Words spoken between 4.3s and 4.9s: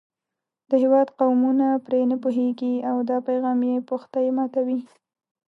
ماتوي.